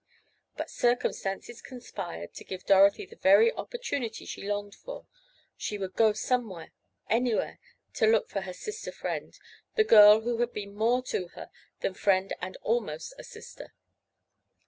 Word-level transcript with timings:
But 0.57 0.71
circumstances 0.71 1.61
conspired 1.61 2.33
to 2.33 2.43
give 2.43 2.65
Dorothy 2.65 3.05
the 3.05 3.17
very 3.17 3.53
opportunity 3.53 4.25
she 4.25 4.47
longed 4.49 4.73
for—she 4.73 5.77
would 5.77 5.93
go 5.93 6.11
somewhere—anywhere—to 6.11 8.07
look 8.07 8.27
for 8.27 8.41
her 8.41 8.53
"sister 8.53 8.91
friend"—the 8.91 9.83
girl 9.83 10.21
who 10.21 10.39
had 10.39 10.53
been 10.53 10.69
to 10.69 10.75
her 10.75 10.79
more 10.81 11.03
than 11.81 11.93
friend 11.93 12.33
and 12.41 12.57
almost 12.63 13.13
a 13.19 13.23
sister. 13.23 13.75